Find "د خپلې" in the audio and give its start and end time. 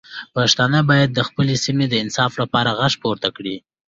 1.13-1.55